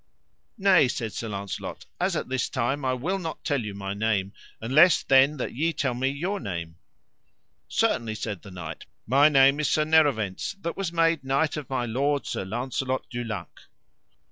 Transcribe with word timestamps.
Nay, 0.57 0.87
said 0.87 1.13
Sir 1.13 1.27
Launcelot, 1.29 1.85
as 1.99 2.15
at 2.15 2.27
this 2.27 2.49
time 2.49 2.83
I 2.83 2.93
will 2.95 3.19
not 3.19 3.43
tell 3.43 3.61
you 3.61 3.75
my 3.75 3.93
name, 3.93 4.33
unless 4.59 5.03
then 5.03 5.37
that 5.37 5.53
ye 5.53 5.73
tell 5.73 5.93
me 5.93 6.09
your 6.09 6.39
name. 6.39 6.77
Certainly, 7.67 8.15
said 8.15 8.41
the 8.41 8.49
knight, 8.49 8.87
my 9.05 9.29
name 9.29 9.59
is 9.59 9.69
Sir 9.69 9.85
Nerovens, 9.85 10.55
that 10.63 10.75
was 10.75 10.91
made 10.91 11.23
knight 11.23 11.55
of 11.55 11.69
my 11.69 11.85
lord 11.85 12.25
Sir 12.25 12.43
Launcelot 12.45 13.05
du 13.11 13.23
Lake. 13.23 13.67